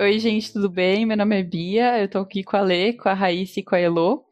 [0.00, 1.04] Oi, gente, tudo bem?
[1.04, 3.74] Meu nome é Bia, eu tô aqui com a Lê, com a Raíssa e com
[3.74, 4.24] a Elô.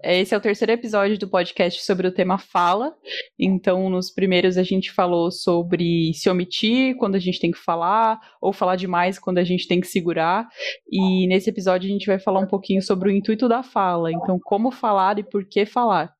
[0.00, 2.94] É, esse é o terceiro episódio do podcast sobre o tema fala.
[3.36, 8.20] Então, nos primeiros a gente falou sobre se omitir quando a gente tem que falar,
[8.40, 10.46] ou falar demais quando a gente tem que segurar.
[10.88, 14.12] E nesse episódio a gente vai falar um pouquinho sobre o intuito da fala.
[14.12, 16.14] Então, como falar e por que falar.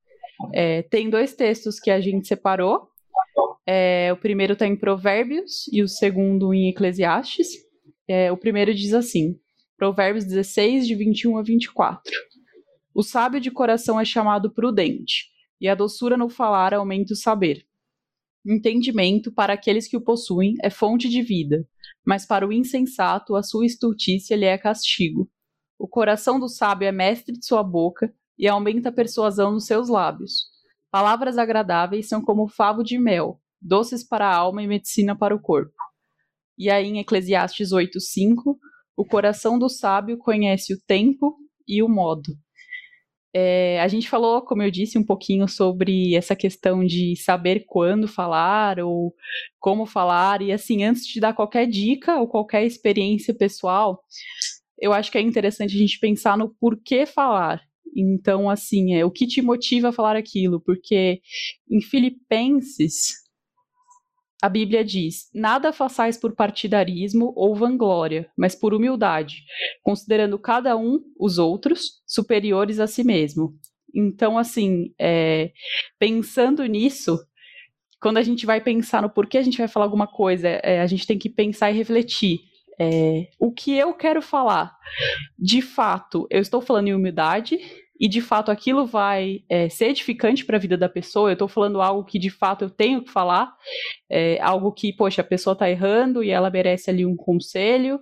[0.52, 2.88] É, tem dois textos que a gente separou.
[3.64, 7.65] É, o primeiro está em Provérbios e o segundo em Eclesiastes.
[8.08, 9.38] É, o primeiro diz assim:
[9.76, 12.12] Provérbios 16, de 21 a 24.
[12.94, 15.26] O sábio de coração é chamado prudente,
[15.60, 17.66] e a doçura no falar aumenta o saber.
[18.46, 21.68] Entendimento, para aqueles que o possuem, é fonte de vida,
[22.04, 25.28] mas para o insensato, a sua estultícia lhe é castigo.
[25.78, 29.88] O coração do sábio é mestre de sua boca, e aumenta a persuasão nos seus
[29.88, 30.46] lábios.
[30.90, 35.40] Palavras agradáveis são como favo de mel, doces para a alma e medicina para o
[35.40, 35.75] corpo.
[36.58, 38.56] E aí, em Eclesiastes 8,5,
[38.96, 41.36] o coração do sábio conhece o tempo
[41.68, 42.32] e o modo.
[43.34, 48.08] É, a gente falou, como eu disse, um pouquinho sobre essa questão de saber quando
[48.08, 49.14] falar ou
[49.60, 50.40] como falar.
[50.40, 54.02] E assim, antes de dar qualquer dica ou qualquer experiência pessoal,
[54.78, 57.60] eu acho que é interessante a gente pensar no porquê falar.
[57.94, 60.58] Então, assim, é o que te motiva a falar aquilo?
[60.60, 61.20] Porque
[61.70, 63.25] em Filipenses
[64.42, 69.44] a Bíblia diz: Nada façais por partidarismo ou vanglória, mas por humildade,
[69.82, 73.58] considerando cada um os outros superiores a si mesmo.
[73.94, 75.52] Então, assim, é,
[75.98, 77.18] pensando nisso,
[78.00, 80.86] quando a gente vai pensar no porquê a gente vai falar alguma coisa, é, a
[80.86, 82.40] gente tem que pensar e refletir.
[82.78, 84.76] É, o que eu quero falar?
[85.38, 87.58] De fato, eu estou falando em humildade,
[87.98, 91.48] e de fato aquilo vai é, ser edificante para a vida da pessoa, eu estou
[91.48, 93.54] falando algo que de fato eu tenho que falar,
[94.08, 98.00] é, algo que, poxa, a pessoa está errando e ela merece ali um conselho,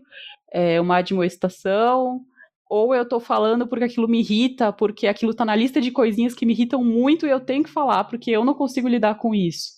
[0.53, 2.21] é, uma admoestação,
[2.69, 6.35] ou eu estou falando porque aquilo me irrita, porque aquilo está na lista de coisinhas
[6.35, 9.35] que me irritam muito e eu tenho que falar porque eu não consigo lidar com
[9.35, 9.75] isso.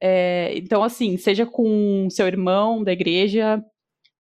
[0.00, 3.62] É, então, assim, seja com seu irmão da igreja,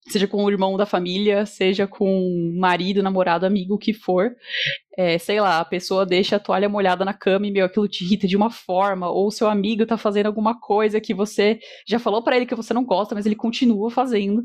[0.08, 4.34] seja com o irmão da família, seja com marido, namorado, amigo, o que for.
[4.96, 8.02] É, sei lá, a pessoa deixa a toalha molhada na cama e, meu, aquilo te
[8.04, 12.22] irrita de uma forma, ou seu amigo tá fazendo alguma coisa que você já falou
[12.22, 14.42] para ele que você não gosta, mas ele continua fazendo.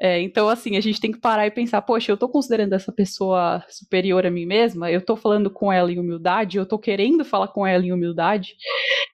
[0.00, 2.92] É, então, assim, a gente tem que parar e pensar, poxa, eu tô considerando essa
[2.92, 7.24] pessoa superior a mim mesma, eu tô falando com ela em humildade, eu tô querendo
[7.24, 8.54] falar com ela em humildade.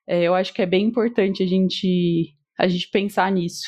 [0.06, 3.64] É, eu acho que é bem importante a gente, a gente pensar nisso.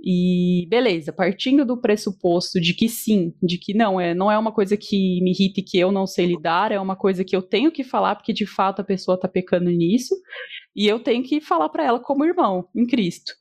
[0.00, 4.52] E beleza, partindo do pressuposto de que sim, de que não é, não é uma
[4.52, 7.42] coisa que me irrita e que eu não sei lidar, é uma coisa que eu
[7.42, 10.14] tenho que falar porque de fato a pessoa está pecando nisso,
[10.74, 13.32] e eu tenho que falar para ela como irmão em Cristo.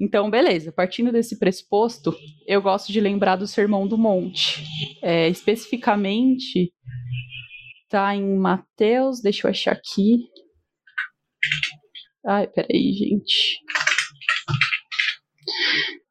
[0.00, 2.16] Então, beleza, partindo desse pressuposto,
[2.46, 4.64] eu gosto de lembrar do Sermão do Monte.
[5.02, 6.72] É, especificamente,
[7.88, 10.28] tá em Mateus, deixa eu achar aqui.
[12.24, 13.58] Ai, peraí, gente.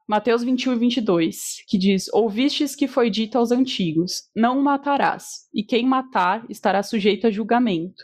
[0.08, 5.62] Mateus 21 e 22, que diz: Ouvistes que foi dito aos antigos: Não matarás, e
[5.62, 8.02] quem matar estará sujeito a julgamento.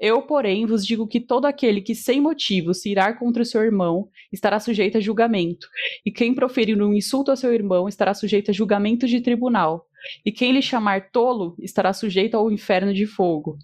[0.00, 3.62] Eu, porém, vos digo que todo aquele que sem motivo se irá contra o seu
[3.62, 5.66] irmão estará sujeito a julgamento,
[6.06, 9.86] e quem proferir um insulto ao seu irmão estará sujeito a julgamento de tribunal,
[10.24, 13.58] e quem lhe chamar tolo estará sujeito ao inferno de fogo.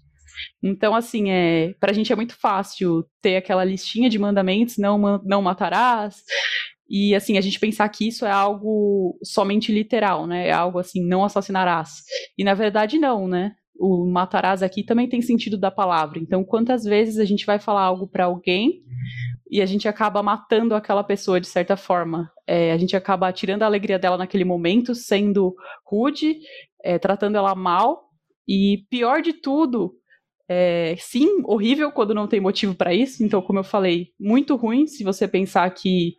[0.61, 5.41] Então, assim, é, pra gente é muito fácil ter aquela listinha de mandamentos, não, não
[5.41, 6.23] matarás,
[6.89, 10.47] e assim, a gente pensar que isso é algo somente literal, né?
[10.47, 12.03] É algo assim, não assassinarás.
[12.37, 13.53] E na verdade não, né?
[13.75, 16.19] O matarás aqui também tem sentido da palavra.
[16.19, 18.83] Então, quantas vezes a gente vai falar algo para alguém
[19.49, 22.31] e a gente acaba matando aquela pessoa de certa forma?
[22.45, 25.55] É, a gente acaba tirando a alegria dela naquele momento, sendo
[25.85, 26.37] rude,
[26.83, 28.09] é, tratando ela mal.
[28.47, 29.95] E pior de tudo,
[30.47, 33.23] é, sim, horrível quando não tem motivo para isso.
[33.23, 36.13] Então, como eu falei, muito ruim se você pensar que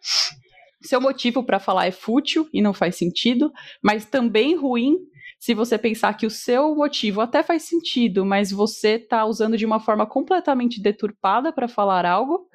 [0.87, 3.53] seu motivo para falar é fútil e não faz sentido,
[3.83, 4.97] mas também ruim
[5.39, 9.67] se você pensar que o seu motivo até faz sentido, mas você está usando de
[9.67, 12.49] uma forma completamente deturpada para falar algo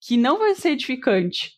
[0.00, 1.52] que não vai ser edificante.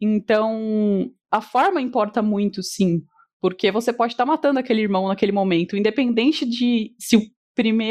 [0.00, 3.02] Então, a forma importa muito, sim,
[3.40, 7.32] porque você pode estar tá matando aquele irmão naquele momento, independente de se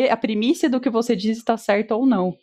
[0.09, 2.35] a primícia do que você diz está certo ou não.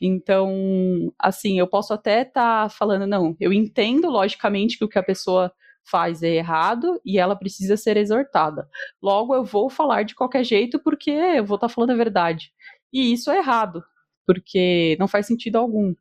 [0.00, 4.98] Então, assim, eu posso até estar tá falando, não, eu entendo logicamente que o que
[4.98, 5.52] a pessoa
[5.84, 8.68] faz é errado e ela precisa ser exortada.
[9.02, 12.52] Logo, eu vou falar de qualquer jeito porque eu vou estar tá falando a verdade.
[12.92, 13.82] E isso é errado,
[14.26, 15.94] porque não faz sentido algum.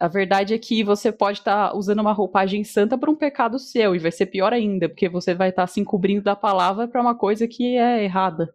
[0.00, 3.58] A verdade é que você pode estar tá usando uma roupagem santa para um pecado
[3.58, 6.86] seu, e vai ser pior ainda, porque você vai estar tá se encobrindo da palavra
[6.86, 8.54] para uma coisa que é errada.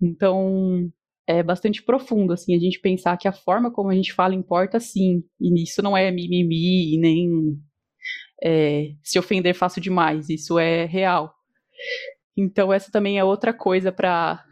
[0.00, 0.90] Então,
[1.26, 4.78] é bastante profundo, assim, a gente pensar que a forma como a gente fala importa
[4.78, 7.58] sim, e isso não é mimimi, nem
[8.42, 11.34] é, se ofender fácil demais, isso é real.
[12.36, 14.44] Então, essa também é outra coisa para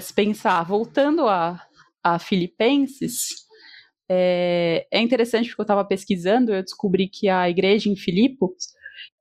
[0.00, 0.62] se pensar.
[0.64, 1.62] Voltando a,
[2.02, 3.46] a Filipenses,
[4.08, 8.72] é, é interessante porque eu estava pesquisando, eu descobri que a igreja em Filipos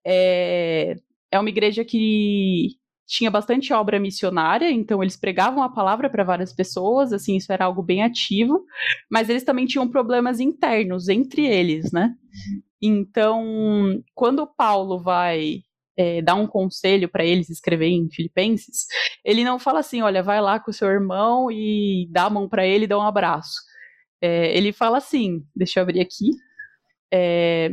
[0.05, 0.95] é,
[1.31, 2.77] é uma igreja que
[3.07, 7.65] tinha bastante obra missionária, então eles pregavam a palavra para várias pessoas, assim, isso era
[7.65, 8.65] algo bem ativo,
[9.09, 12.13] mas eles também tinham problemas internos entre eles, né?
[12.81, 15.61] Então, quando Paulo vai
[15.97, 18.85] é, dar um conselho para eles escrever em Filipenses,
[19.23, 22.47] ele não fala assim, olha, vai lá com o seu irmão e dá a mão
[22.49, 23.61] para ele dá um abraço.
[24.21, 26.31] É, ele fala assim, deixa eu abrir aqui.
[27.11, 27.71] É,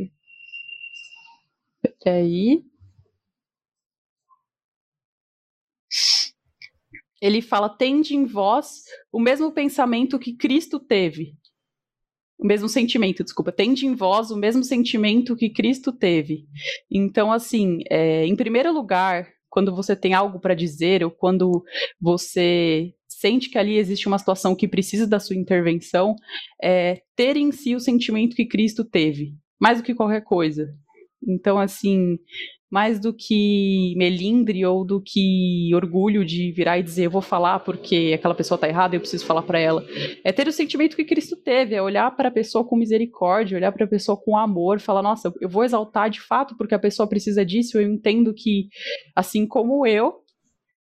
[2.03, 2.63] peraí.
[7.21, 11.33] Ele fala: tende em vós o mesmo pensamento que Cristo teve.
[12.37, 13.51] O mesmo sentimento, desculpa.
[13.51, 16.45] Tende em vós o mesmo sentimento que Cristo teve.
[16.91, 21.63] Então, assim, é, em primeiro lugar, quando você tem algo para dizer, ou quando
[21.99, 26.13] você sente que ali existe uma situação que precisa da sua intervenção,
[26.61, 30.67] é ter em si o sentimento que Cristo teve, mais do que qualquer coisa.
[31.25, 32.19] Então, assim,
[32.75, 37.59] mais do que melindre ou do que orgulho de virar e dizer eu vou falar
[37.59, 39.81] porque aquela pessoa está errada e eu preciso falar para ela.
[40.25, 43.71] É ter o sentimento que Cristo teve, é olhar para a pessoa com misericórdia, olhar
[43.71, 47.07] para a pessoa com amor, falar, nossa, eu vou exaltar de fato porque a pessoa
[47.07, 48.67] precisa disso, eu entendo que
[49.15, 50.15] assim como eu,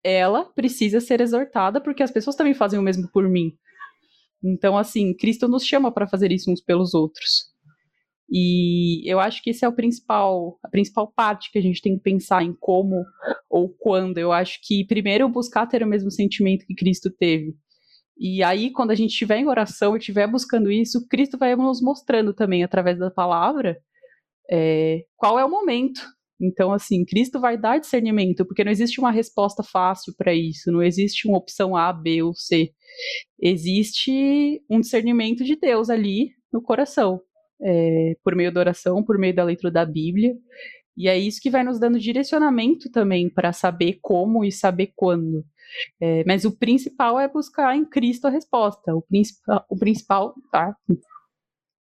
[0.03, 3.53] ela precisa ser exortada porque as pessoas também fazem o mesmo por mim.
[4.43, 7.52] Então, assim, Cristo nos chama para fazer isso uns pelos outros.
[8.31, 11.97] E eu acho que esse é o principal, a principal parte que a gente tem
[11.97, 13.05] que pensar em como
[13.51, 14.19] ou quando.
[14.19, 17.55] Eu acho que primeiro buscar ter o mesmo sentimento que Cristo teve.
[18.19, 21.83] E aí, quando a gente estiver em oração e estiver buscando isso, Cristo vai nos
[21.83, 23.79] mostrando também, através da palavra,
[24.51, 26.03] é, qual é o momento
[26.43, 30.83] então, assim, Cristo vai dar discernimento, porque não existe uma resposta fácil para isso, não
[30.83, 32.73] existe uma opção A, B ou C.
[33.41, 37.21] Existe um discernimento de Deus ali no coração,
[37.63, 40.35] é, por meio da oração, por meio da leitura da Bíblia.
[40.97, 45.45] E é isso que vai nos dando direcionamento também para saber como e saber quando.
[46.01, 48.95] É, mas o principal é buscar em Cristo a resposta.
[48.95, 50.77] O, principal, o principal, tá?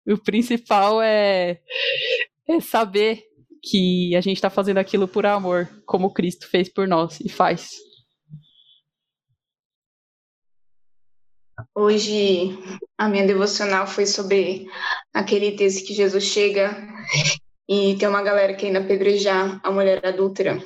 [0.05, 1.59] O principal é,
[2.47, 3.23] é saber
[3.63, 7.71] que a gente está fazendo aquilo por amor, como Cristo fez por nós e faz.
[11.73, 12.57] Hoje
[12.97, 14.67] a minha devocional foi sobre
[15.11, 16.75] aquele texto que Jesus chega
[17.67, 20.63] e tem uma galera querendo apedrejar a mulher adúltera.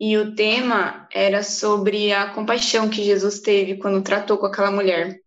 [0.00, 5.20] E o tema era sobre a compaixão que Jesus teve quando tratou com aquela mulher.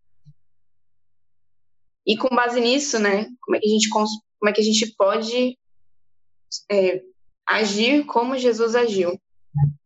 [2.06, 4.94] E com base nisso, né, como é que a gente, como é que a gente
[4.94, 5.58] pode
[6.70, 7.02] é,
[7.46, 9.18] agir como Jesus agiu,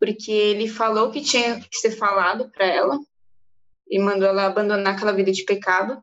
[0.00, 2.98] porque ele falou que tinha que ser falado para ela
[3.90, 6.02] e mandou ela abandonar aquela vida de pecado,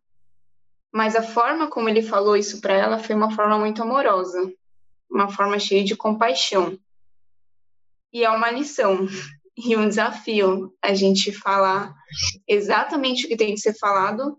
[0.92, 4.52] mas a forma como ele falou isso para ela foi uma forma muito amorosa,
[5.10, 6.78] uma forma cheia de compaixão.
[8.12, 9.08] E é uma lição
[9.58, 11.94] e um desafio a gente falar
[12.48, 14.38] exatamente o que tem que ser falado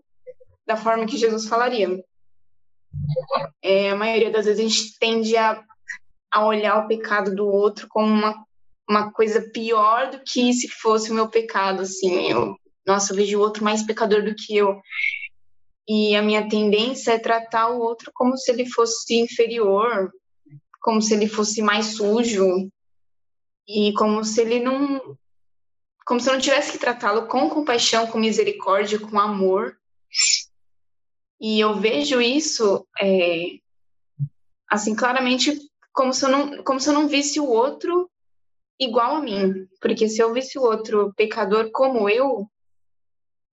[0.65, 2.03] da forma que Jesus falaria.
[3.61, 5.63] É, a maioria das vezes a gente tende a
[6.31, 8.45] a olhar o pecado do outro como uma,
[8.87, 12.29] uma coisa pior do que se fosse o meu pecado, assim.
[12.29, 12.55] Eu,
[12.89, 14.81] nossa, eu vejo o outro mais pecador do que eu.
[15.87, 20.11] E a minha tendência é tratar o outro como se ele fosse inferior,
[20.81, 22.69] como se ele fosse mais sujo,
[23.67, 25.17] e como se ele não.
[26.05, 29.77] Como se eu não tivesse que tratá-lo com compaixão, com misericórdia, com amor.
[31.39, 33.59] E eu vejo isso, é,
[34.67, 35.55] assim, claramente
[35.93, 38.09] como se eu não, como se eu não visse o outro
[38.79, 39.67] igual a mim.
[39.79, 42.49] Porque se eu visse o outro pecador como eu,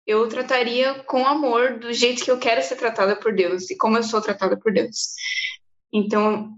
[0.07, 3.97] eu trataria com amor do jeito que eu quero ser tratada por Deus e como
[3.97, 5.15] eu sou tratada por Deus.
[5.93, 6.55] Então,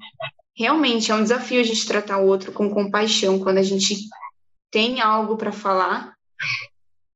[0.57, 3.97] realmente é um desafio a gente tratar o outro com compaixão quando a gente
[4.71, 6.15] tem algo para falar,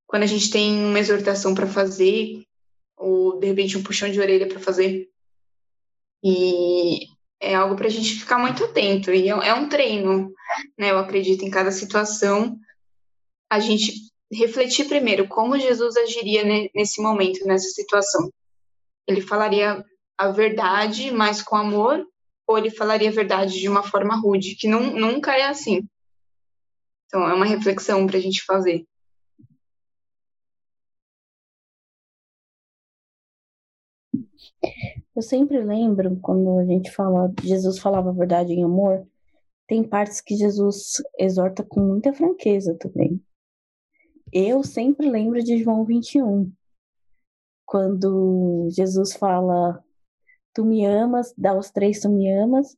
[0.06, 2.44] quando a gente tem uma exortação para fazer,
[2.96, 5.08] ou de repente um puxão de orelha para fazer.
[6.22, 7.06] E
[7.40, 9.10] é algo para a gente ficar muito atento.
[9.12, 10.32] E é, é um treino,
[10.76, 10.90] né?
[10.90, 12.58] Eu acredito em cada situação.
[13.48, 16.44] A gente refletir primeiro como Jesus agiria
[16.74, 18.30] nesse momento, nessa situação.
[19.06, 19.84] Ele falaria
[20.16, 22.06] a verdade, mas com amor,
[22.46, 25.86] ou ele falaria a verdade de uma forma rude, que não, nunca é assim.
[27.06, 28.86] Então, é uma reflexão para a gente fazer.
[35.16, 39.06] Eu sempre lembro quando a gente fala, Jesus falava a verdade em amor,
[39.66, 43.20] tem partes que Jesus exorta com muita franqueza também.
[44.32, 46.52] Eu sempre lembro de João 21,
[47.64, 49.82] quando Jesus fala:
[50.54, 52.76] Tu me amas, dá os três, tu me amas.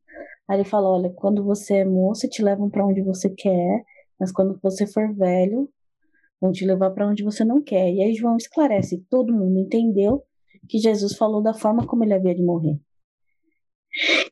[0.49, 3.85] Aí ele fala: Olha, quando você é moço, te levam para onde você quer,
[4.19, 5.69] mas quando você for velho,
[6.40, 7.92] vão te levar para onde você não quer.
[7.92, 10.25] E aí João esclarece: todo mundo entendeu
[10.69, 12.78] que Jesus falou da forma como ele havia de morrer.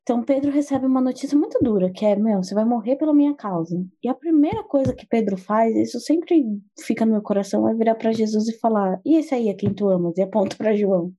[0.09, 3.35] Então Pedro recebe uma notícia muito dura, que é, meu, você vai morrer pela minha
[3.35, 3.77] causa.
[4.03, 6.43] E a primeira coisa que Pedro faz, isso sempre
[6.81, 9.75] fica no meu coração, é virar para Jesus e falar: "E esse aí é quem
[9.75, 11.13] tu amas?" E aponta para João.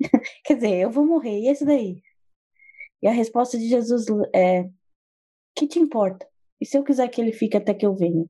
[0.44, 2.02] Quer dizer, eu vou morrer, e esse daí?
[3.00, 4.68] E a resposta de Jesus é:
[5.54, 6.26] "Que te importa?
[6.60, 8.26] E se eu quiser que ele fique até que eu venha?"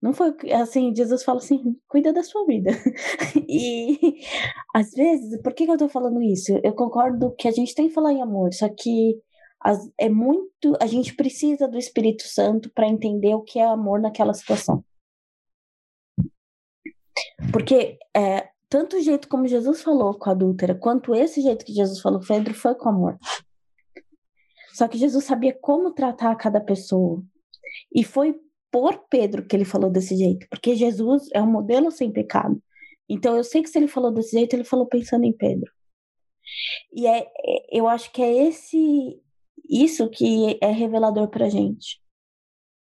[0.00, 2.70] Não foi assim, Jesus fala assim, cuida da sua vida.
[3.48, 4.20] e
[4.74, 6.52] às vezes, por que, que eu tô falando isso?
[6.62, 9.18] Eu concordo que a gente tem que falar em amor, só que
[9.60, 10.76] as, é muito.
[10.80, 14.84] A gente precisa do Espírito Santo para entender o que é amor naquela situação.
[17.52, 21.72] Porque é, tanto o jeito como Jesus falou com a adúltera, quanto esse jeito que
[21.72, 23.18] Jesus falou com Pedro foi com amor.
[24.74, 27.22] Só que Jesus sabia como tratar cada pessoa.
[27.94, 28.38] E foi
[28.70, 32.60] por Pedro que ele falou desse jeito, porque Jesus é um modelo sem pecado.
[33.08, 35.70] Então eu sei que se ele falou desse jeito, ele falou pensando em Pedro.
[36.92, 39.20] E é, é eu acho que é esse
[39.68, 42.00] isso que é revelador pra gente.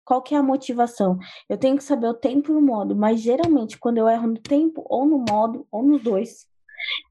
[0.04, 1.18] Qual que é a motivação?
[1.48, 4.40] Eu tenho que saber o tempo e o modo, mas geralmente quando eu erro no
[4.40, 6.48] tempo ou no modo ou nos dois,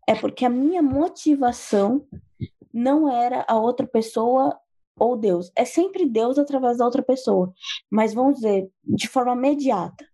[0.06, 2.04] é porque a minha motivação
[2.72, 4.58] não era a outra pessoa
[4.99, 5.50] ou Deus.
[5.56, 7.52] É sempre Deus através da outra pessoa,
[7.90, 10.04] mas vamos dizer, de forma imediata.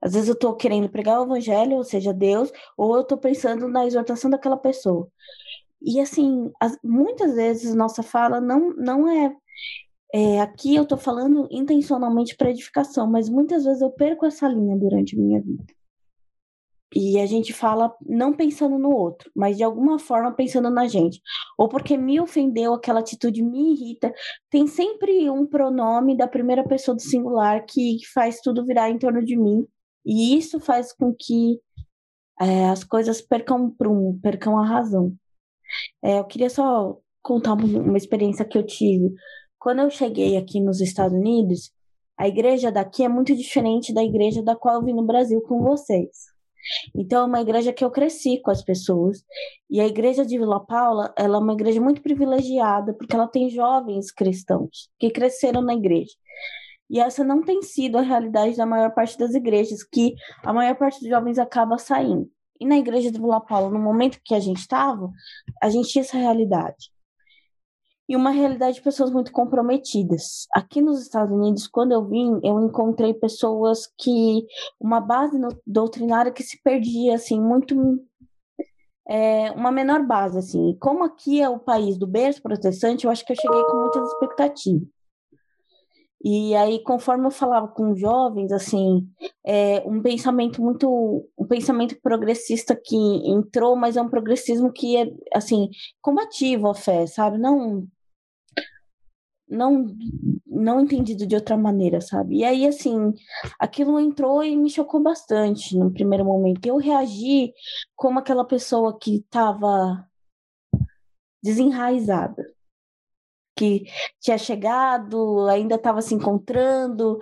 [0.00, 3.68] Às vezes eu estou querendo pregar o evangelho, ou seja, Deus, ou eu estou pensando
[3.68, 5.08] na exortação daquela pessoa.
[5.80, 9.34] E assim, as, muitas vezes nossa fala não, não é,
[10.12, 14.76] é Aqui eu estou falando intencionalmente para edificação, mas muitas vezes eu perco essa linha
[14.76, 15.64] durante minha vida.
[16.94, 21.20] E a gente fala não pensando no outro, mas de alguma forma pensando na gente.
[21.58, 24.14] Ou porque me ofendeu, aquela atitude me irrita.
[24.48, 29.24] Tem sempre um pronome da primeira pessoa do singular que faz tudo virar em torno
[29.24, 29.66] de mim.
[30.06, 31.58] E isso faz com que
[32.40, 35.12] é, as coisas percam prumo, percam a razão.
[36.02, 39.12] É, eu queria só contar uma experiência que eu tive.
[39.58, 41.72] Quando eu cheguei aqui nos Estados Unidos,
[42.16, 45.60] a igreja daqui é muito diferente da igreja da qual eu vim no Brasil com
[45.60, 46.33] vocês.
[46.94, 49.24] Então, é uma igreja que eu cresci com as pessoas.
[49.70, 53.50] E a igreja de Vila Paula, ela é uma igreja muito privilegiada, porque ela tem
[53.50, 56.12] jovens cristãos que cresceram na igreja.
[56.88, 60.76] E essa não tem sido a realidade da maior parte das igrejas, que a maior
[60.76, 62.30] parte dos jovens acaba saindo.
[62.60, 65.10] E na igreja de Vila Paula, no momento que a gente estava,
[65.62, 66.93] a gente tinha essa realidade
[68.08, 70.46] e uma realidade de pessoas muito comprometidas.
[70.52, 74.46] Aqui nos Estados Unidos, quando eu vim, eu encontrei pessoas que
[74.78, 77.74] uma base no, doutrinária que se perdia assim muito
[79.08, 80.76] é, uma menor base assim.
[80.80, 84.08] Como aqui é o país do berço protestante, eu acho que eu cheguei com muitas
[84.12, 84.94] expectativas.
[86.26, 89.06] E aí, conforme eu falava com jovens, assim,
[89.46, 95.12] é um pensamento muito, um pensamento progressista que entrou, mas é um progressismo que é,
[95.34, 95.68] assim,
[96.00, 97.36] combativo à fé, sabe?
[97.36, 97.86] Não
[99.54, 99.86] não
[100.46, 102.38] não entendido de outra maneira, sabe?
[102.38, 103.12] E aí, assim,
[103.58, 106.64] aquilo entrou e me chocou bastante no primeiro momento.
[106.64, 107.52] Eu reagi
[107.96, 110.06] como aquela pessoa que estava
[111.42, 112.42] desenraizada,
[113.56, 113.84] que
[114.20, 117.18] tinha chegado, ainda estava se encontrando,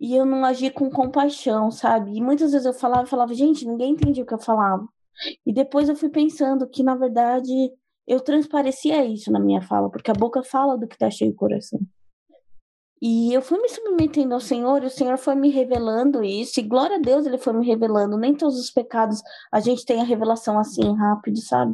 [0.00, 2.16] e eu não agi com compaixão, sabe?
[2.16, 4.86] E muitas vezes eu falava, falava, gente, ninguém entendia o que eu falava.
[5.46, 7.52] E depois eu fui pensando que, na verdade,
[8.10, 11.36] eu transparecia isso na minha fala, porque a boca fala do que está cheio o
[11.36, 11.78] coração.
[13.00, 16.64] E eu fui me submetendo ao Senhor, e o Senhor foi me revelando isso, e
[16.64, 18.18] glória a Deus ele foi me revelando.
[18.18, 21.72] Nem todos os pecados a gente tem a revelação assim rápido, sabe?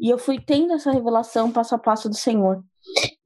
[0.00, 2.64] E eu fui tendo essa revelação passo a passo do Senhor.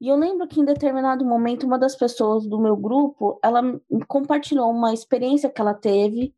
[0.01, 3.61] E eu lembro que em determinado momento uma das pessoas do meu grupo, ela
[4.05, 6.35] compartilhou uma experiência que ela teve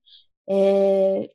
[0.47, 1.31] é,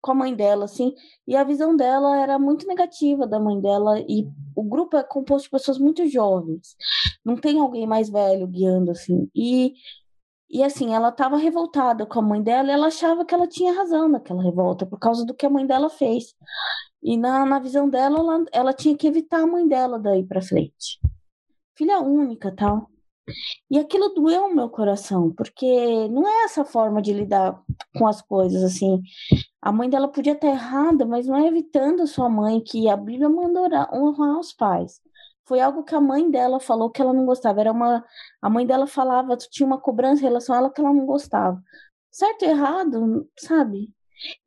[0.00, 0.94] com a mãe dela, assim,
[1.26, 4.26] e a visão dela era muito negativa da mãe dela, e
[4.56, 6.76] o grupo é composto de pessoas muito jovens,
[7.24, 9.74] não tem alguém mais velho guiando, assim, e,
[10.52, 13.72] E assim, ela estava revoltada com a mãe dela e ela achava que ela tinha
[13.72, 16.34] razão naquela revolta, por causa do que a mãe dela fez.
[17.02, 20.42] E na, na visão dela, ela, ela tinha que evitar a mãe dela daí para
[20.42, 20.98] frente.
[21.78, 22.90] Filha única tal.
[23.70, 27.62] E aquilo doeu no meu coração, porque não é essa forma de lidar
[27.96, 29.00] com as coisas, assim.
[29.62, 32.96] A mãe dela podia estar errada, mas não é evitando a sua mãe, que a
[32.96, 35.00] Bíblia manda honrar os pais
[35.50, 37.60] foi algo que a mãe dela falou que ela não gostava.
[37.60, 38.04] Era uma
[38.40, 41.60] a mãe dela falava, tinha uma cobrança em relação a ela que ela não gostava.
[42.08, 43.92] Certo errado, sabe?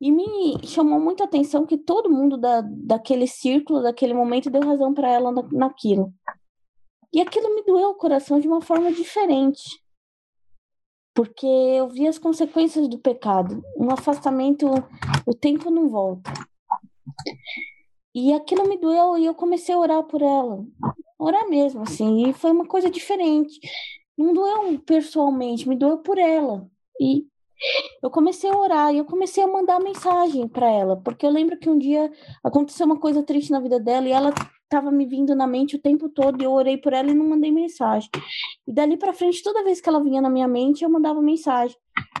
[0.00, 4.94] E me chamou muita atenção que todo mundo da, daquele círculo, daquele momento, deu razão
[4.94, 6.10] para ela na, naquilo.
[7.12, 9.83] E aquilo me doeu o coração de uma forma diferente.
[11.14, 13.62] Porque eu vi as consequências do pecado.
[13.76, 14.66] Um afastamento,
[15.24, 16.32] o tempo não volta.
[18.14, 20.64] E aquilo me doeu e eu comecei a orar por ela.
[21.18, 22.28] Orar mesmo, assim.
[22.28, 23.60] E foi uma coisa diferente.
[24.16, 26.68] Não doeu pessoalmente, me doeu por ela.
[27.00, 27.26] E
[28.02, 31.58] eu comecei a orar e eu comecei a mandar mensagem para ela, porque eu lembro
[31.58, 34.32] que um dia aconteceu uma coisa triste na vida dela e ela
[34.74, 37.28] estava me vindo na mente o tempo todo e eu orei por ela e não
[37.28, 38.10] mandei mensagem.
[38.66, 41.76] E dali para frente, toda vez que ela vinha na minha mente, eu mandava mensagem.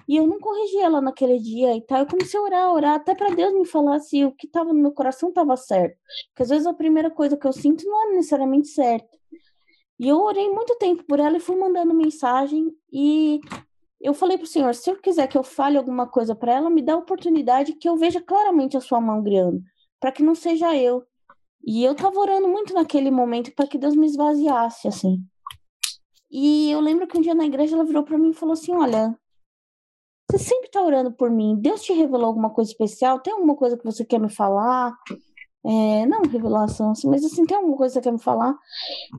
[0.08, 2.00] E eu não corrigi ela naquele dia e tal.
[2.00, 4.80] Eu comecei a orar, orar, até para Deus me falar se o que estava no
[4.80, 5.96] meu coração estava certo.
[6.28, 9.08] Porque às vezes a primeira coisa que eu sinto não é necessariamente certa.
[9.98, 12.70] E eu orei muito tempo por ela e fui mandando mensagem.
[12.92, 13.40] E
[14.00, 16.82] eu falei pro Senhor: se eu quiser que eu fale alguma coisa para ela, me
[16.82, 19.62] dá a oportunidade que eu veja claramente a sua mão guiando,
[19.98, 21.04] para que não seja eu.
[21.66, 25.24] E eu tava orando muito naquele momento para que Deus me esvaziasse, assim.
[26.30, 28.72] E eu lembro que um dia na igreja ela virou para mim e falou assim:
[28.72, 29.18] Olha,
[30.30, 31.56] você sempre está orando por mim.
[31.56, 33.20] Deus te revelou alguma coisa especial?
[33.20, 34.92] Tem alguma coisa que você quer me falar?
[35.66, 38.54] É, não revelação, assim, mas assim, tem alguma coisa que você quer me falar?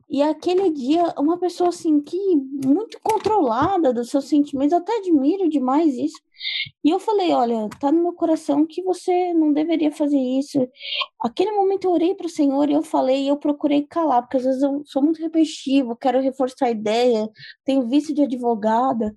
[0.10, 2.18] E aquele dia, uma pessoa assim, que
[2.66, 6.22] muito controlada dos seus sentimentos, eu até admiro demais isso.
[6.84, 10.68] E eu falei: olha, tá no meu coração que você não deveria fazer isso.
[11.22, 14.44] Aquele momento eu orei para o Senhor e eu falei, eu procurei calar, porque às
[14.44, 17.30] vezes eu sou muito repetitivo, quero reforçar a ideia,
[17.66, 19.16] tenho vício de advogada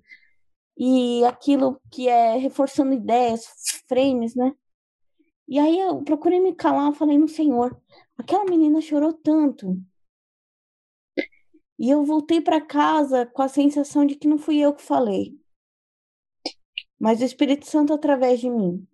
[0.77, 3.43] e aquilo que é reforçando ideias,
[3.87, 4.53] frames, né?
[5.49, 7.75] E aí eu procurei me calar, falei no Senhor,
[8.15, 9.81] aquela menina chorou tanto.
[11.79, 15.33] E eu voltei para casa com a sensação de que não fui eu que falei,
[16.99, 18.85] mas o Espírito Santo através de mim.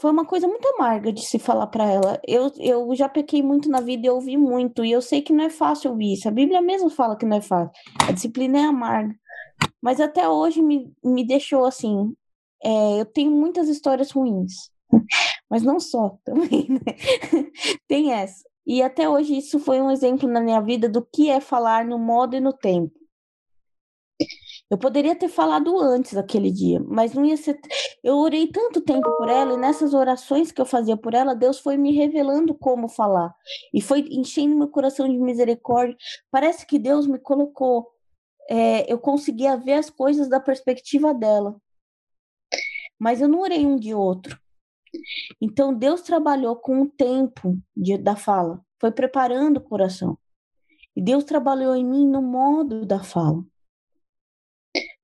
[0.00, 2.20] Foi uma coisa muito amarga de se falar para ela.
[2.26, 5.44] Eu, eu já pequei muito na vida e ouvi muito, e eu sei que não
[5.44, 6.28] é fácil ouvir isso.
[6.28, 7.70] A Bíblia mesmo fala que não é fácil.
[8.08, 9.14] A disciplina é amarga.
[9.80, 12.14] Mas até hoje me, me deixou assim.
[12.62, 14.70] É, eu tenho muitas histórias ruins,
[15.50, 16.96] mas não só também, né?
[17.86, 18.44] Tem essa.
[18.66, 21.98] E até hoje isso foi um exemplo na minha vida do que é falar no
[21.98, 22.92] modo e no tempo.
[24.70, 27.60] Eu poderia ter falado antes aquele dia, mas não ia ser.
[28.02, 31.58] Eu orei tanto tempo por ela e nessas orações que eu fazia por ela, Deus
[31.58, 33.34] foi me revelando como falar
[33.72, 35.96] e foi enchendo meu coração de misericórdia.
[36.30, 37.94] Parece que Deus me colocou
[38.48, 41.56] é, eu conseguia ver as coisas da perspectiva dela.
[42.98, 44.38] Mas eu não orei um de outro.
[45.40, 50.18] Então Deus trabalhou com o tempo de, da fala, foi preparando o coração.
[50.96, 53.44] E Deus trabalhou em mim no modo da fala.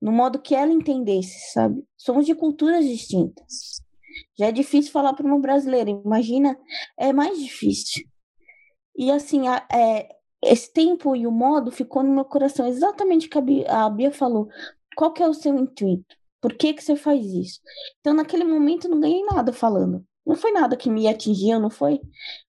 [0.01, 1.85] No modo que ela entendesse, sabe?
[1.97, 3.83] Somos de culturas distintas.
[4.39, 6.59] Já é difícil falar para uma brasileira, imagina,
[6.99, 8.07] é mais difícil.
[8.97, 10.09] E assim, é,
[10.43, 13.91] esse tempo e o modo ficou no meu coração exatamente o que a Bia, a
[13.91, 14.49] Bia falou.
[14.97, 16.17] Qual que é o seu intuito?
[16.41, 17.61] Por que que você faz isso?
[18.01, 20.05] Então, naquele momento, eu não ganhei nada falando.
[20.27, 22.01] Não foi nada que me atingiu, não foi?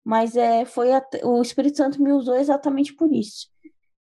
[0.05, 3.49] Mas é, foi a, o Espírito Santo me usou exatamente por isso.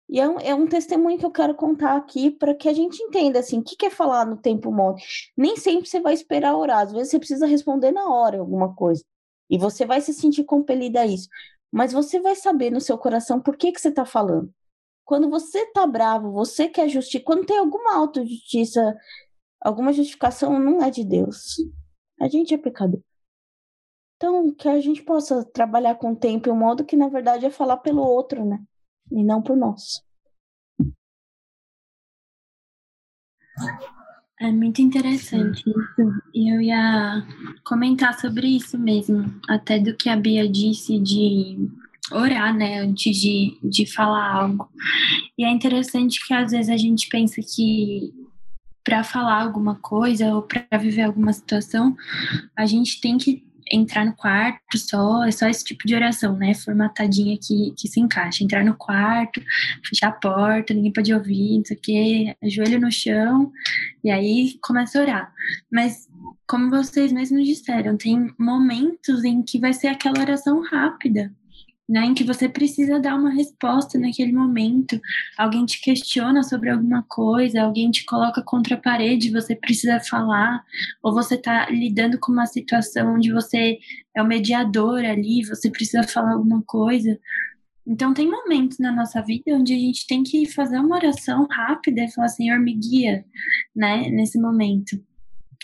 [0.10, 3.02] E é um, é um testemunho que eu quero contar aqui para que a gente
[3.02, 4.98] entenda assim, o que, que é falar no tempo modo.
[5.36, 9.04] Nem sempre você vai esperar orar, às vezes você precisa responder na hora alguma coisa.
[9.50, 11.28] E você vai se sentir compelida a isso
[11.74, 14.54] mas você vai saber no seu coração por que, que você está falando.
[15.04, 18.96] Quando você está bravo, você quer justiça, quando tem alguma autojustiça,
[19.64, 21.56] alguma justificação, não é de Deus.
[22.20, 23.02] A gente é pecador.
[24.18, 27.46] Então, que a gente possa trabalhar com o tempo e o modo que, na verdade,
[27.46, 28.62] é falar pelo outro, né?
[29.12, 30.02] E não por nós.
[34.40, 36.22] É muito interessante isso.
[36.34, 37.26] Eu ia
[37.66, 41.70] comentar sobre isso mesmo, até do que a Bia disse de
[42.12, 44.70] orar, né, antes de, de falar algo.
[45.38, 48.14] E é interessante que às vezes a gente pensa que
[48.84, 51.96] para falar alguma coisa ou para viver alguma situação,
[52.56, 56.54] a gente tem que entrar no quarto só, é só esse tipo de oração, né?
[56.54, 58.44] Formatadinha que, que se encaixa.
[58.44, 59.42] Entrar no quarto,
[59.88, 63.52] fechar a porta, ninguém pode ouvir, não sei o quê, joelho no chão,
[64.04, 65.34] e aí começa a orar.
[65.72, 66.08] Mas,
[66.48, 71.34] como vocês mesmos disseram, tem momentos em que vai ser aquela oração rápida
[71.88, 75.00] né, em que você precisa dar uma resposta naquele momento.
[75.38, 80.64] Alguém te questiona sobre alguma coisa, alguém te coloca contra a parede, você precisa falar,
[81.02, 83.80] ou você está lidando com uma situação onde você
[84.16, 87.20] é o mediador ali, você precisa falar alguma coisa.
[87.86, 92.04] Então, tem momentos na nossa vida onde a gente tem que fazer uma oração rápida
[92.04, 93.26] e falar, Senhor, me guia,
[93.76, 94.98] né, nesse momento.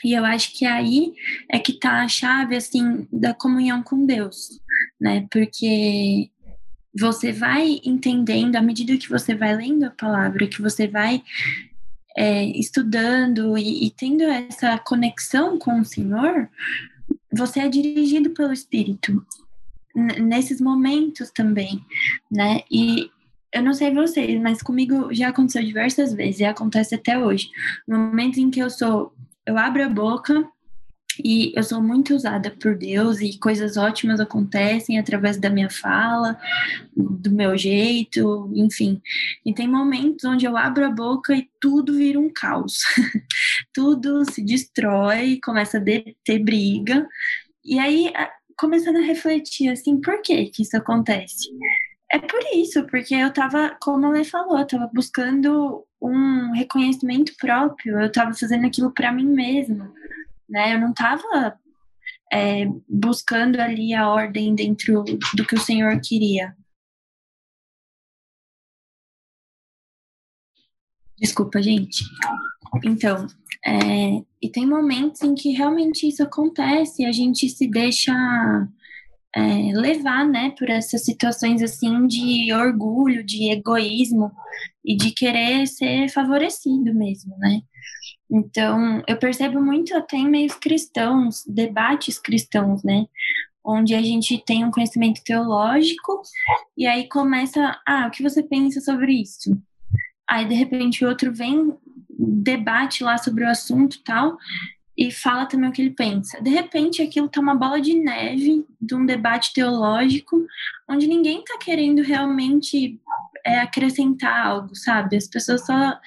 [0.04, 1.14] E eu acho que aí
[1.50, 4.60] é que tá a chave, assim, da comunhão com Deus,
[5.00, 5.28] né?
[5.30, 6.30] Porque
[6.98, 11.24] você vai entendendo, à medida que você vai lendo a palavra, que você vai
[12.18, 16.50] é, estudando e, e tendo essa conexão com o Senhor,
[17.32, 19.26] você é dirigido pelo Espírito
[19.96, 21.84] nesses momentos também,
[22.32, 22.62] né?
[22.72, 23.10] E
[23.54, 27.50] eu não sei vocês, mas comigo já aconteceu diversas vezes e acontece até hoje.
[27.88, 29.14] No momento em que eu sou
[29.46, 30.48] eu abro a boca
[31.24, 36.40] e eu sou muito usada por Deus e coisas ótimas acontecem através da minha fala,
[36.96, 39.02] do meu jeito, enfim.
[39.46, 42.80] E tem momentos onde eu abro a boca e tudo vira um caos.
[43.74, 45.84] tudo se destrói, começa a
[46.24, 47.08] ter briga.
[47.64, 48.12] E aí,
[48.58, 51.50] começando a refletir assim, por que que isso acontece?
[52.12, 57.34] É por isso, porque eu tava, como a Lê falou, eu tava buscando um reconhecimento
[57.38, 59.94] próprio, eu tava fazendo aquilo para mim mesma,
[60.50, 60.76] né?
[60.76, 61.60] Eu não tava
[62.32, 65.04] é, buscando ali a ordem dentro
[65.36, 66.56] do que o Senhor queria.
[71.18, 72.04] Desculpa, gente.
[72.84, 73.28] Então,
[73.66, 78.14] é, e tem momentos em que realmente isso acontece, a gente se deixa
[79.36, 79.42] é,
[79.74, 84.32] levar, né, por essas situações assim de orgulho, de egoísmo
[84.84, 87.62] e de querer ser favorecido mesmo, né?
[88.32, 93.08] Então, eu percebo muito até em meios cristãos, debates cristãos, né?
[93.64, 96.22] Onde a gente tem um conhecimento teológico
[96.78, 99.58] e aí começa, ah, o que você pensa sobre isso?
[100.30, 101.74] Aí, de repente, o outro vem,
[102.10, 104.38] debate lá sobre o assunto tal,
[105.00, 106.42] e fala também o que ele pensa.
[106.42, 110.46] De repente, aquilo tá uma bola de neve de um debate teológico,
[110.90, 113.00] onde ninguém tá querendo realmente
[113.50, 115.18] é, acrescentar algo, sabe?
[115.18, 116.00] As pessoas só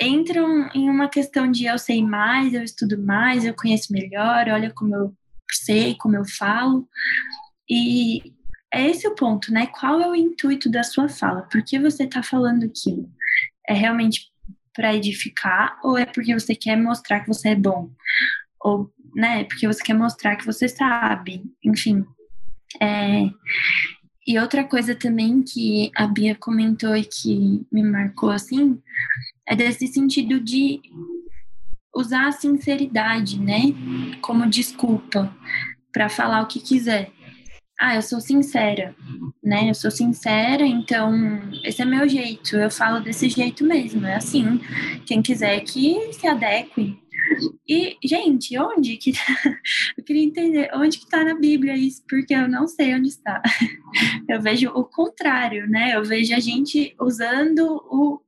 [0.00, 4.72] entram em uma questão de eu sei mais, eu estudo mais, eu conheço melhor, olha
[4.72, 5.14] como eu
[5.50, 6.88] sei, como eu falo.
[7.68, 8.32] E
[8.72, 9.66] é esse o ponto, né?
[9.66, 11.42] Qual é o intuito da sua fala?
[11.42, 13.10] Por que você está falando aquilo?
[13.68, 14.32] É realmente
[14.74, 17.90] para edificar ou é porque você quer mostrar que você é bom?
[18.60, 22.04] Ou, né, porque você quer mostrar que você sabe, enfim.
[22.80, 23.28] É,
[24.26, 28.80] e outra coisa também que a Bia comentou e que me marcou assim,
[29.46, 30.80] é desse sentido de
[31.94, 33.60] usar a sinceridade, né,
[34.20, 35.34] como desculpa
[35.92, 37.12] para falar o que quiser
[37.82, 38.94] ah, eu sou sincera,
[39.42, 39.68] né?
[39.68, 41.12] Eu sou sincera, então
[41.64, 44.60] esse é meu jeito, eu falo desse jeito mesmo, é assim.
[45.04, 46.96] Quem quiser que se adeque.
[47.68, 49.20] E, gente, onde que tá?
[49.96, 53.42] Eu queria entender onde que tá na Bíblia isso, porque eu não sei onde está.
[54.28, 55.94] Eu vejo o contrário, né?
[55.94, 58.20] Eu vejo a gente usando o,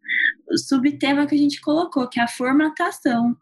[0.50, 3.36] o subtema que a gente colocou, que é a formatação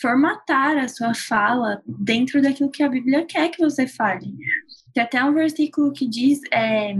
[0.00, 4.34] formatar a sua fala dentro daquilo que a Bíblia quer que você fale.
[4.92, 6.94] Tem até um versículo que diz é,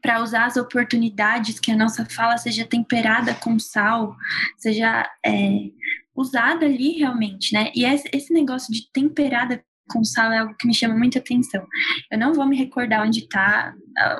[0.00, 4.16] para usar as oportunidades que a nossa fala seja temperada com sal,
[4.56, 5.70] seja é,
[6.16, 7.70] usada ali realmente, né?
[7.74, 11.66] E esse negócio de temperada com sal é algo que me chama muita atenção.
[12.10, 13.74] Eu não vou me recordar onde está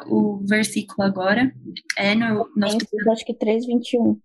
[0.06, 1.52] uh, o versículo agora.
[1.96, 2.78] É no nosso.
[3.10, 4.18] Acho que 3,21.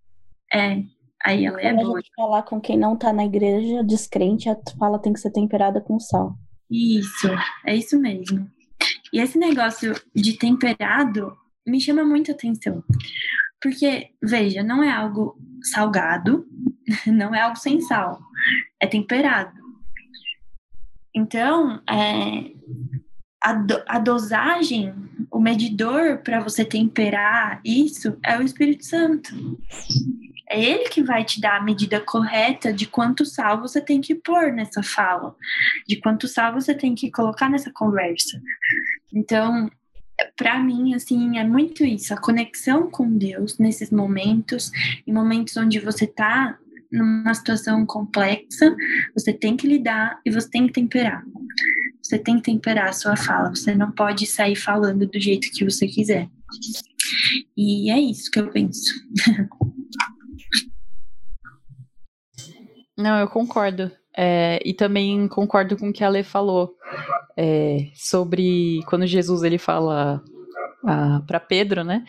[0.54, 0.84] É,
[1.24, 1.98] aí ela é boa.
[1.98, 5.32] A gente falar com quem não está na igreja, descrente, a fala tem que ser
[5.32, 6.36] temperada com sal.
[6.70, 7.30] Isso,
[7.66, 8.48] é isso mesmo.
[9.12, 12.84] E esse negócio de temperado me chama muita atenção.
[13.62, 16.48] Porque, veja, não é algo salgado,
[17.08, 18.20] não é algo sem sal,
[18.80, 19.58] é temperado.
[21.14, 22.52] Então, é,
[23.42, 24.94] a, do, a dosagem,
[25.32, 29.60] o medidor para você temperar isso é o Espírito Santo.
[30.50, 34.16] É ele que vai te dar a medida correta de quanto sal você tem que
[34.16, 35.36] pôr nessa fala,
[35.88, 38.42] de quanto sal você tem que colocar nessa conversa.
[39.14, 39.70] Então,
[40.36, 44.72] para mim, assim, é muito isso, a conexão com Deus nesses momentos,
[45.06, 46.58] em momentos onde você tá
[46.92, 48.76] numa situação complexa,
[49.14, 51.24] você tem que lidar e você tem que temperar.
[52.02, 53.50] você tem que temperar a sua fala.
[53.50, 56.28] Você não pode sair falando do jeito que você quiser.
[57.56, 58.92] E é isso que eu penso.
[62.98, 63.92] Não, eu concordo.
[64.18, 66.76] É, e também concordo com o que a Lê falou
[67.42, 70.22] é, sobre quando Jesus ele fala
[71.26, 72.04] para Pedro, né?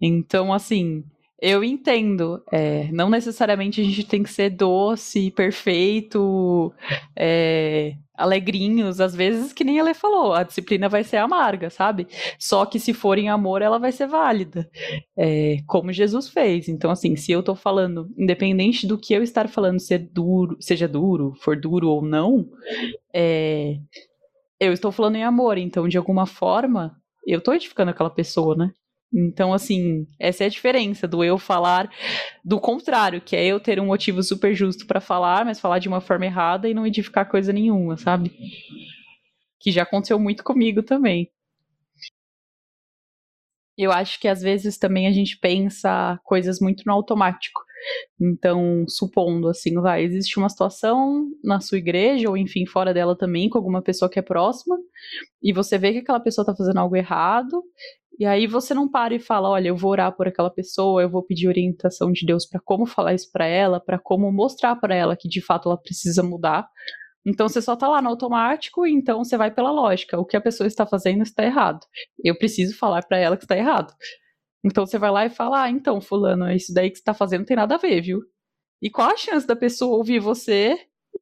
[0.00, 1.04] Então, assim,
[1.40, 2.42] eu entendo.
[2.50, 6.72] É, não necessariamente a gente tem que ser doce, perfeito,
[7.14, 9.00] é, alegrinhos.
[9.00, 12.08] Às vezes, que nem ela falou, a disciplina vai ser amarga, sabe?
[12.36, 14.68] Só que se for em amor, ela vai ser válida.
[15.16, 16.68] É, como Jesus fez.
[16.68, 20.88] Então, assim, se eu tô falando, independente do que eu estar falando ser duro, seja
[20.88, 22.48] duro, for duro ou não,
[23.14, 23.78] é,
[24.66, 25.58] eu estou falando em amor.
[25.58, 26.96] Então, de alguma forma,
[27.26, 28.70] eu tô edificando aquela pessoa, né?
[29.12, 31.90] Então, assim, essa é a diferença do eu falar
[32.42, 35.88] do contrário, que é eu ter um motivo super justo para falar, mas falar de
[35.88, 38.32] uma forma errada e não edificar coisa nenhuma, sabe?
[39.60, 41.30] Que já aconteceu muito comigo também.
[43.76, 47.60] Eu acho que às vezes também a gente pensa coisas muito no automático.
[48.20, 53.48] Então, supondo assim, vai, existe uma situação na sua igreja, ou enfim, fora dela também,
[53.48, 54.76] com alguma pessoa que é próxima,
[55.42, 57.62] e você vê que aquela pessoa tá fazendo algo errado,
[58.18, 61.10] e aí você não para e fala, olha, eu vou orar por aquela pessoa, eu
[61.10, 64.94] vou pedir orientação de Deus para como falar isso para ela, para como mostrar para
[64.94, 66.68] ela que de fato ela precisa mudar.
[67.24, 70.18] Então você só tá lá no automático, então você vai pela lógica.
[70.18, 71.80] O que a pessoa está fazendo está errado.
[72.22, 73.92] Eu preciso falar para ela que está errado.
[74.64, 77.40] Então você vai lá e fala: "Ah, então, fulano, isso daí que você tá fazendo
[77.40, 78.20] não tem nada a ver, viu?"
[78.82, 80.76] E qual a chance da pessoa ouvir você,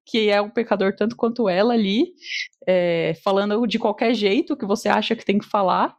[0.07, 2.12] que é um pecador tanto quanto ela ali,
[2.66, 5.94] é, falando de qualquer jeito que você acha que tem que falar,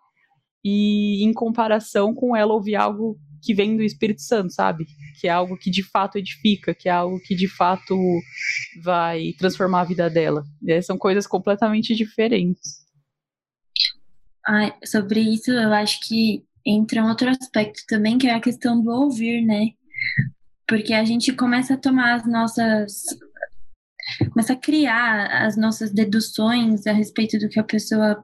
[0.63, 4.85] e em comparação com ela ouvir algo que vem do Espírito Santo, sabe?
[5.19, 7.97] Que é algo que de fato edifica, que é algo que de fato
[8.83, 10.43] vai transformar a vida dela.
[10.63, 12.81] E são coisas completamente diferentes.
[14.45, 18.81] Ah, sobre isso, eu acho que entra um outro aspecto também, que é a questão
[18.81, 19.69] do ouvir, né?
[20.67, 23.03] Porque a gente começa a tomar as nossas
[24.31, 28.23] começa a criar as nossas deduções a respeito do que a pessoa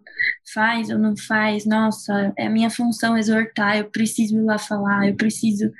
[0.54, 1.66] faz ou não faz.
[1.66, 5.72] Nossa, é a minha função exortar, eu preciso ir lá falar, eu preciso.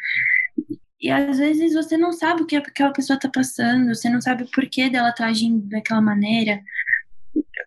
[1.00, 4.44] E às vezes você não sabe o que aquela pessoa está passando, você não sabe
[4.44, 6.62] o porquê dela tá agindo daquela maneira.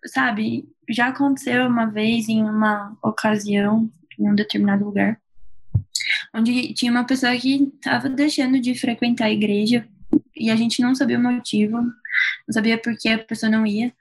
[0.05, 3.89] Sabe, já aconteceu uma vez em uma ocasião,
[4.21, 5.19] em um determinado lugar,
[6.33, 9.87] onde tinha uma pessoa que estava deixando de frequentar a igreja
[10.35, 13.93] e a gente não sabia o motivo, não sabia por que a pessoa não ia.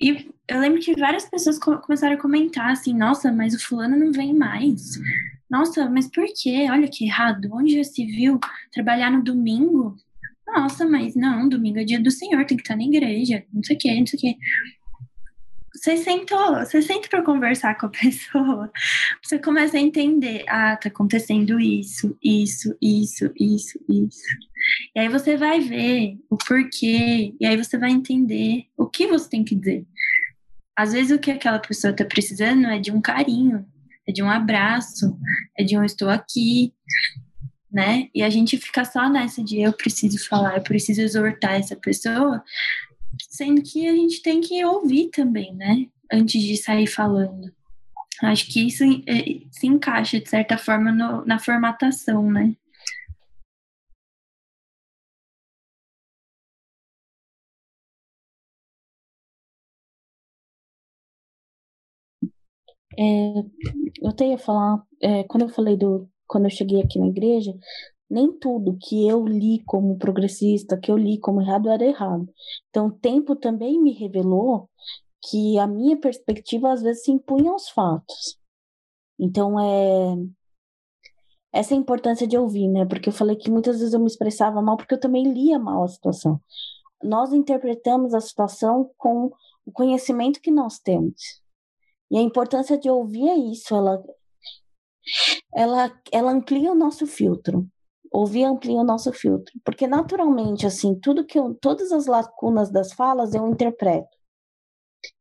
[0.00, 4.12] E eu lembro que várias pessoas começaram a comentar assim: nossa, mas o fulano não
[4.12, 5.00] vem mais.
[5.48, 6.66] Nossa, mas por quê?
[6.70, 7.48] Olha que errado.
[7.52, 8.38] Onde já se viu
[8.72, 9.96] trabalhar no domingo?
[10.46, 13.76] Nossa, mas não, domingo é dia do Senhor, tem que estar na igreja, não sei
[13.76, 14.36] o quê, não sei o quê
[15.76, 18.72] você sentou, você senta para conversar com a pessoa,
[19.22, 24.36] você começa a entender, ah, tá acontecendo isso, isso, isso, isso, isso.
[24.94, 29.28] E aí você vai ver o porquê, e aí você vai entender o que você
[29.28, 29.86] tem que dizer.
[30.74, 33.66] Às vezes o que aquela pessoa tá precisando é de um carinho,
[34.06, 35.18] é de um abraço,
[35.58, 36.72] é de um estou aqui,
[37.70, 38.08] né?
[38.14, 42.42] E a gente fica só nessa de eu preciso falar, eu preciso exortar essa pessoa,
[43.36, 45.86] sendo que a gente tem que ouvir também, né?
[46.12, 47.52] Antes de sair falando.
[48.22, 52.56] Acho que isso é, se encaixa, de certa forma, no, na formatação, né?
[62.98, 63.38] É,
[64.02, 66.08] eu até ia falar, é, quando eu falei do.
[66.26, 67.52] Quando eu cheguei aqui na igreja,
[68.08, 72.28] nem tudo que eu li como progressista, que eu li como errado, era errado.
[72.70, 74.70] Então, o tempo também me revelou
[75.28, 78.38] que a minha perspectiva às vezes se impunha aos fatos.
[79.18, 80.16] Então, é
[81.52, 82.84] essa é a importância de ouvir, né?
[82.84, 85.84] Porque eu falei que muitas vezes eu me expressava mal porque eu também lia mal
[85.84, 86.38] a situação.
[87.02, 89.32] Nós interpretamos a situação com
[89.64, 91.40] o conhecimento que nós temos.
[92.10, 94.02] E a importância de ouvir é isso, ela
[95.54, 97.66] ela, ela amplia o nosso filtro
[98.10, 102.92] ouvir amplia o nosso filtro, porque naturalmente assim, tudo que eu, todas as lacunas das
[102.92, 104.16] falas eu interpreto.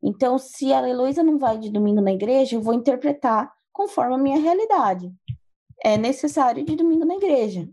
[0.01, 4.17] Então, se a Heloísa não vai de domingo na igreja, eu vou interpretar conforme a
[4.17, 5.11] minha realidade.
[5.83, 7.69] É necessário de domingo na igreja.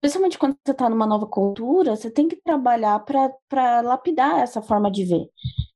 [0.00, 4.90] Principalmente quando você está numa nova cultura, você tem que trabalhar para lapidar essa forma
[4.90, 5.30] de ver.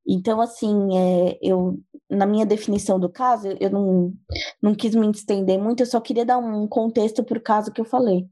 [0.07, 4.13] Então, assim, é, eu na minha definição do caso, eu não,
[4.63, 7.81] não quis me estender muito, eu só queria dar um contexto para o caso que
[7.81, 8.27] eu falei.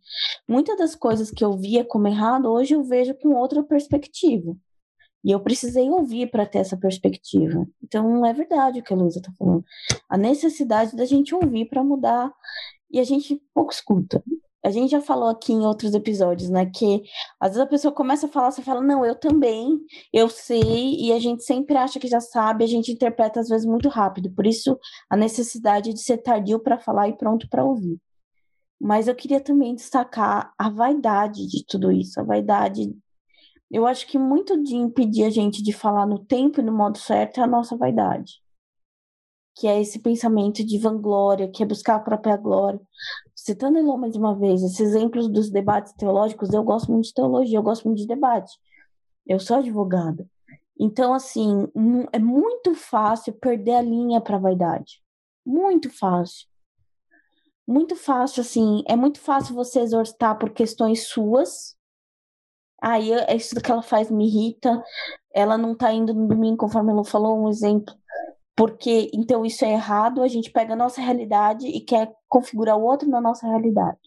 [0.48, 4.56] Muitas das coisas que eu via como errado, hoje eu vejo com outra perspectiva.
[5.24, 7.66] E eu precisei ouvir para ter essa perspectiva.
[7.82, 9.64] Então, é verdade o que a Luísa está falando.
[10.08, 12.30] A necessidade da gente ouvir para mudar.
[12.90, 14.22] E a gente pouco escuta.
[14.64, 16.66] A gente já falou aqui em outros episódios, né?
[16.66, 17.02] Que
[17.38, 19.78] às vezes a pessoa começa a falar, você fala, não, eu também,
[20.12, 23.66] eu sei, e a gente sempre acha que já sabe, a gente interpreta às vezes
[23.66, 24.30] muito rápido.
[24.32, 24.78] Por isso,
[25.10, 27.98] a necessidade de ser tardio para falar e pronto para ouvir.
[28.80, 32.94] Mas eu queria também destacar a vaidade de tudo isso, a vaidade.
[33.70, 36.98] Eu acho que muito de impedir a gente de falar no tempo e no modo
[36.98, 38.44] certo é a nossa vaidade
[39.54, 42.80] que é esse pensamento de vanglória, que é buscar a própria glória.
[43.44, 47.58] Citando Elon mais uma vez, esses exemplos dos debates teológicos, eu gosto muito de teologia,
[47.58, 48.58] eu gosto muito de debate.
[49.26, 50.26] Eu sou advogada.
[50.80, 51.68] Então, assim,
[52.10, 55.02] é muito fácil perder a linha para a vaidade.
[55.44, 56.48] Muito fácil.
[57.68, 61.76] Muito fácil, assim, é muito fácil você exortar por questões suas.
[62.80, 64.82] Aí, é isso que ela faz me irrita.
[65.34, 67.94] Ela não tá indo no domingo, conforme ela falou, um exemplo
[68.56, 72.84] porque então isso é errado, a gente pega a nossa realidade e quer configurar o
[72.84, 73.98] outro na nossa realidade.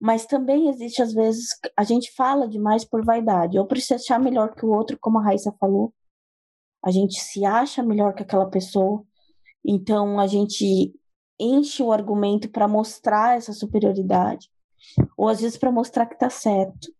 [0.00, 4.18] Mas também existe, às vezes, a gente fala demais por vaidade, ou por se achar
[4.18, 5.92] melhor que o outro, como a Raíssa falou.
[6.84, 9.04] A gente se acha melhor que aquela pessoa,
[9.64, 10.94] então a gente
[11.38, 14.48] enche o argumento para mostrar essa superioridade,
[15.16, 16.92] ou às vezes para mostrar que está certo.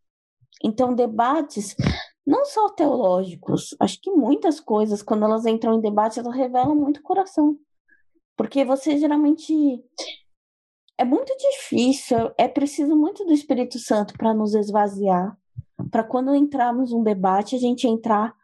[0.62, 1.76] Então, debates
[2.28, 7.02] não só teológicos, acho que muitas coisas, quando elas entram em debate, elas revelam muito
[7.02, 7.58] coração.
[8.36, 9.82] Porque você geralmente.
[10.98, 15.38] É muito difícil, é preciso muito do Espírito Santo para nos esvaziar,
[15.90, 18.36] para quando entrarmos num debate, a gente entrar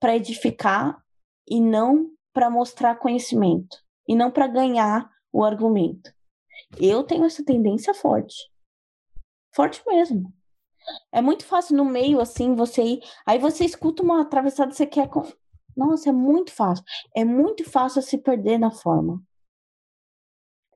[0.00, 1.00] para edificar
[1.46, 3.76] e não para mostrar conhecimento,
[4.08, 6.10] e não para ganhar o argumento.
[6.80, 8.50] Eu tenho essa tendência forte.
[9.54, 10.32] Forte mesmo.
[11.12, 13.00] É muito fácil no meio, assim, você ir.
[13.26, 15.08] Aí você escuta uma atravessada, você quer.
[15.76, 16.84] Nossa, é muito fácil.
[17.14, 19.22] É muito fácil se perder na forma.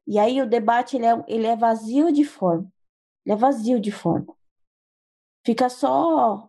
[0.07, 2.67] E aí o debate ele é, ele é vazio de forma.
[3.25, 4.35] Ele é vazio de forma.
[5.45, 6.49] Fica só.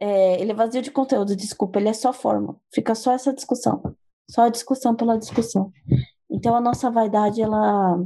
[0.00, 2.58] É, ele é vazio de conteúdo, desculpa, ele é só forma.
[2.72, 3.96] Fica só essa discussão.
[4.30, 5.72] Só a discussão pela discussão.
[6.30, 7.98] Então a nossa vaidade, ela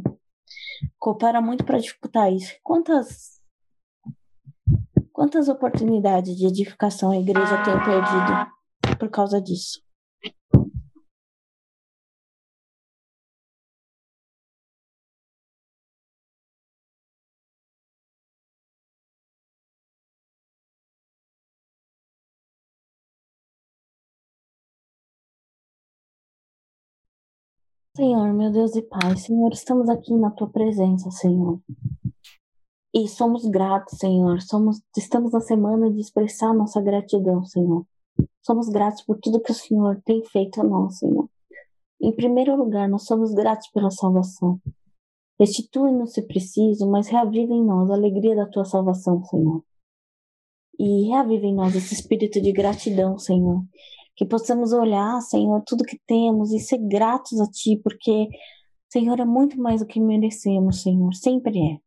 [0.99, 2.53] coopera muito para dificultar isso.
[2.63, 3.37] Quantas
[5.13, 9.86] quantas oportunidades de edificação a igreja tem perdido por causa disso?
[27.97, 31.59] Senhor, meu Deus e Pai, Senhor, estamos aqui na tua presença, Senhor.
[32.95, 34.43] E somos gratos, Senhor.
[34.43, 37.87] Somos, estamos na semana de expressar nossa gratidão, Senhor.
[38.45, 41.27] Somos gratos por tudo que o Senhor tem feito a nós, Senhor.
[41.99, 44.61] Em primeiro lugar, nós somos gratos pela salvação.
[45.41, 49.65] Restitui-nos se preciso, mas reaviva em nós a alegria da tua salvação, Senhor.
[50.79, 53.65] E reaviva em nós esse espírito de gratidão, Senhor
[54.17, 58.29] que possamos olhar, Senhor, tudo que temos e ser gratos a Ti, porque,
[58.91, 61.79] Senhor, é muito mais do que merecemos, Senhor, sempre é.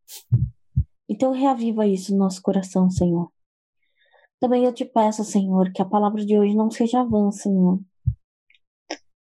[1.09, 3.31] Então, reaviva isso no nosso coração, Senhor.
[4.39, 7.79] Também eu te peço, Senhor, que a palavra de hoje não seja vã, Senhor.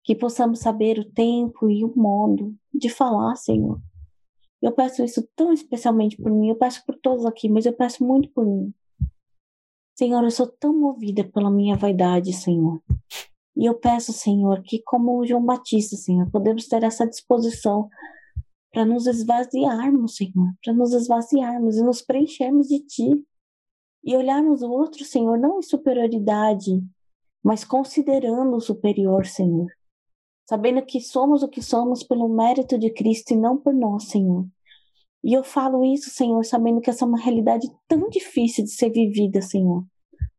[0.02, 3.80] Que possamos saber o tempo e o modo de falar, Senhor.
[4.60, 8.04] Eu peço isso tão especialmente por mim, eu peço por todos aqui, mas eu peço
[8.04, 8.74] muito por mim.
[9.98, 12.80] Senhor, eu sou tão movida pela minha vaidade, Senhor.
[13.56, 17.88] E eu peço, Senhor, que como o João Batista, Senhor, podemos ter essa disposição
[18.70, 23.26] para nos esvaziarmos, Senhor, para nos esvaziarmos e nos preenchermos de Ti.
[24.04, 26.80] E olharmos o outro, Senhor, não em superioridade,
[27.42, 29.66] mas considerando o superior, Senhor.
[30.48, 34.46] Sabendo que somos o que somos pelo mérito de Cristo e não por nós, Senhor.
[35.22, 38.90] E eu falo isso, Senhor, sabendo que essa é uma realidade tão difícil de ser
[38.90, 39.84] vivida, Senhor.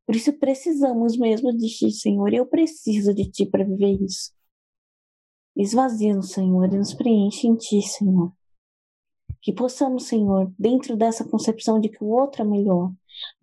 [0.06, 2.34] Por isso precisamos mesmo de Ti, Senhor.
[2.34, 4.32] Eu preciso de Ti para viver isso.
[5.56, 8.32] Esvazia-nos, Senhor, e nos preenche em Ti, Senhor.
[9.42, 12.92] Que possamos, Senhor, dentro dessa concepção de que o outro é melhor,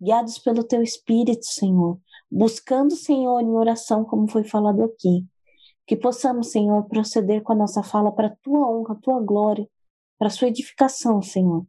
[0.01, 1.99] guiados pelo Teu Espírito, Senhor,
[2.29, 5.25] buscando, Senhor, em oração, como foi falado aqui.
[5.85, 9.67] Que possamos, Senhor, proceder com a nossa fala para a Tua honra, a Tua glória,
[10.17, 11.65] para sua edificação, Senhor.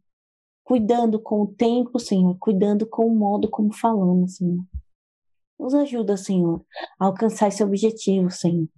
[0.64, 4.64] Cuidando com o tempo, Senhor, cuidando com o modo como falamos, Senhor.
[5.58, 6.64] Nos ajuda, Senhor,
[7.00, 8.68] a alcançar esse objetivo, Senhor.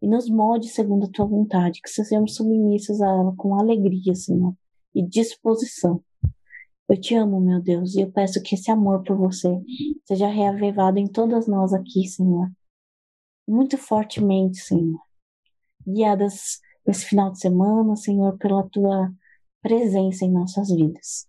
[0.00, 4.54] E nos molde segundo a tua vontade, que sejamos submissos a ela com alegria, Senhor,
[4.94, 6.02] e disposição.
[6.88, 9.48] Eu te amo, meu Deus, e eu peço que esse amor por você
[10.06, 12.50] seja reavivado em todas nós aqui, Senhor.
[13.46, 14.98] Muito fortemente, Senhor.
[15.86, 16.60] Guiadas
[16.90, 19.12] esse final de semana, Senhor, pela tua
[19.62, 21.26] presença em nossas vidas.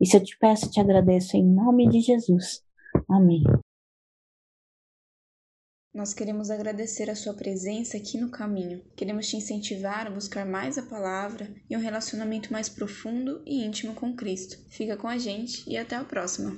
[0.00, 2.62] E se eu te peço, eu te agradeço em nome de Jesus.
[3.08, 3.42] Amém.
[5.92, 8.80] Nós queremos agradecer a sua presença aqui no caminho.
[8.96, 13.94] Queremos te incentivar a buscar mais a palavra e um relacionamento mais profundo e íntimo
[13.94, 14.56] com Cristo.
[14.70, 16.56] Fica com a gente e até a próxima.